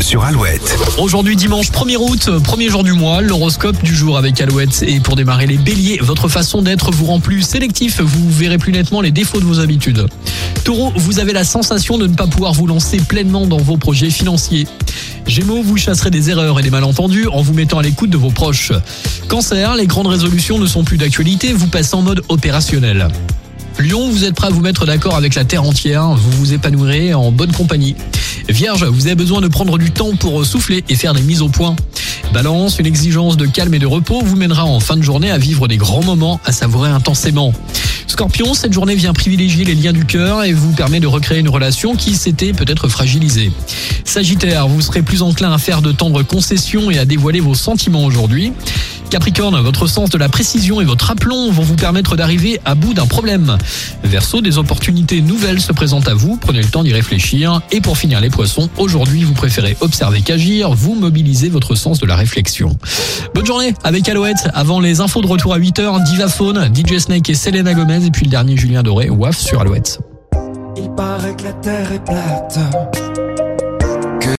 sur 0.00 0.24
Alouette. 0.24 0.78
Aujourd'hui 0.98 1.36
dimanche 1.36 1.70
1er 1.70 1.96
août, 1.96 2.30
premier 2.42 2.68
jour 2.68 2.82
du 2.82 2.92
mois, 2.92 3.20
l'horoscope 3.20 3.82
du 3.82 3.94
jour 3.94 4.16
avec 4.16 4.40
Alouette. 4.40 4.82
Et 4.86 5.00
pour 5.00 5.16
démarrer 5.16 5.46
les 5.46 5.58
béliers, 5.58 5.98
votre 6.02 6.28
façon 6.28 6.62
d'être 6.62 6.90
vous 6.90 7.06
rend 7.06 7.20
plus 7.20 7.42
sélectif, 7.42 8.00
vous 8.00 8.30
verrez 8.30 8.58
plus 8.58 8.72
nettement 8.72 9.00
les 9.00 9.10
défauts 9.10 9.40
de 9.40 9.44
vos 9.44 9.60
habitudes. 9.60 10.06
Taureau, 10.64 10.92
vous 10.96 11.18
avez 11.18 11.32
la 11.32 11.44
sensation 11.44 11.98
de 11.98 12.06
ne 12.06 12.14
pas 12.14 12.26
pouvoir 12.26 12.52
vous 12.52 12.66
lancer 12.66 12.98
pleinement 12.98 13.46
dans 13.46 13.58
vos 13.58 13.76
projets 13.76 14.10
financiers. 14.10 14.66
Gémeaux, 15.26 15.62
vous 15.62 15.76
chasserez 15.76 16.10
des 16.10 16.30
erreurs 16.30 16.58
et 16.58 16.62
des 16.62 16.70
malentendus 16.70 17.28
en 17.28 17.42
vous 17.42 17.54
mettant 17.54 17.78
à 17.78 17.82
l'écoute 17.82 18.10
de 18.10 18.18
vos 18.18 18.30
proches. 18.30 18.72
Cancer, 19.28 19.74
les 19.74 19.86
grandes 19.86 20.08
résolutions 20.08 20.58
ne 20.58 20.66
sont 20.66 20.84
plus 20.84 20.98
d'actualité, 20.98 21.52
vous 21.52 21.68
passez 21.68 21.94
en 21.94 22.02
mode 22.02 22.22
opérationnel. 22.28 23.08
Lion, 23.78 24.10
vous 24.10 24.24
êtes 24.24 24.34
prêt 24.34 24.48
à 24.48 24.50
vous 24.50 24.60
mettre 24.60 24.84
d'accord 24.84 25.16
avec 25.16 25.34
la 25.34 25.44
terre 25.44 25.64
entière, 25.64 26.08
vous 26.08 26.30
vous 26.32 26.52
épanouirez 26.52 27.14
en 27.14 27.32
bonne 27.32 27.52
compagnie. 27.52 27.96
Vierge, 28.52 28.84
vous 28.84 29.06
avez 29.06 29.14
besoin 29.14 29.40
de 29.40 29.48
prendre 29.48 29.78
du 29.78 29.90
temps 29.92 30.16
pour 30.16 30.44
souffler 30.44 30.82
et 30.88 30.96
faire 30.96 31.14
des 31.14 31.22
mises 31.22 31.40
au 31.40 31.48
point. 31.48 31.76
Balance, 32.32 32.78
une 32.78 32.86
exigence 32.86 33.36
de 33.36 33.46
calme 33.46 33.74
et 33.74 33.78
de 33.78 33.86
repos 33.86 34.22
vous 34.24 34.36
mènera 34.36 34.64
en 34.64 34.80
fin 34.80 34.96
de 34.96 35.02
journée 35.02 35.30
à 35.30 35.38
vivre 35.38 35.68
des 35.68 35.76
grands 35.76 36.02
moments, 36.02 36.40
à 36.44 36.52
savourer 36.52 36.90
intensément. 36.90 37.52
Scorpion, 38.08 38.54
cette 38.54 38.72
journée 38.72 38.96
vient 38.96 39.12
privilégier 39.12 39.64
les 39.64 39.74
liens 39.74 39.92
du 39.92 40.04
cœur 40.04 40.42
et 40.42 40.52
vous 40.52 40.72
permet 40.72 40.98
de 40.98 41.06
recréer 41.06 41.38
une 41.38 41.48
relation 41.48 41.94
qui 41.94 42.14
s'était 42.14 42.52
peut-être 42.52 42.88
fragilisée. 42.88 43.52
Sagittaire, 44.04 44.66
vous 44.66 44.80
serez 44.80 45.02
plus 45.02 45.22
enclin 45.22 45.52
à 45.52 45.58
faire 45.58 45.80
de 45.80 45.92
tendres 45.92 46.22
concessions 46.24 46.90
et 46.90 46.98
à 46.98 47.04
dévoiler 47.04 47.40
vos 47.40 47.54
sentiments 47.54 48.04
aujourd'hui. 48.04 48.52
Capricorne, 49.10 49.60
votre 49.60 49.88
sens 49.88 50.08
de 50.08 50.18
la 50.18 50.28
précision 50.28 50.80
et 50.80 50.84
votre 50.84 51.10
aplomb 51.10 51.50
vont 51.50 51.64
vous 51.64 51.74
permettre 51.74 52.14
d'arriver 52.14 52.60
à 52.64 52.76
bout 52.76 52.94
d'un 52.94 53.06
problème. 53.06 53.58
Verseau, 54.04 54.40
des 54.40 54.56
opportunités 54.56 55.20
nouvelles 55.20 55.60
se 55.60 55.72
présentent 55.72 56.06
à 56.06 56.14
vous, 56.14 56.36
prenez 56.36 56.62
le 56.62 56.68
temps 56.68 56.84
d'y 56.84 56.92
réfléchir. 56.92 57.60
Et 57.72 57.80
pour 57.80 57.98
finir 57.98 58.20
les 58.20 58.30
poissons, 58.30 58.70
aujourd'hui 58.78 59.24
vous 59.24 59.34
préférez 59.34 59.76
observer 59.80 60.20
qu'agir, 60.20 60.70
vous 60.70 60.94
mobilisez 60.94 61.48
votre 61.48 61.74
sens 61.74 61.98
de 61.98 62.06
la 62.06 62.14
réflexion. 62.14 62.78
Bonne 63.34 63.46
journée 63.46 63.74
avec 63.82 64.08
Alouette, 64.08 64.48
avant 64.54 64.78
les 64.78 65.00
infos 65.00 65.22
de 65.22 65.26
retour 65.26 65.54
à 65.54 65.58
8h, 65.58 66.04
Diva 66.04 66.28
Faune, 66.28 66.70
DJ 66.72 66.98
Snake 66.98 67.28
et 67.30 67.34
Selena 67.34 67.74
Gomez, 67.74 68.06
et 68.06 68.10
puis 68.12 68.26
le 68.26 68.30
dernier 68.30 68.56
Julien 68.56 68.84
Doré, 68.84 69.10
WAF 69.10 69.36
sur 69.36 69.60
Alouette. 69.60 69.98
Il 70.76 70.88
paraît 70.90 71.34
que 71.34 71.44
la 71.44 71.52
terre 71.54 71.92
est 71.92 72.04
plate 72.04 72.58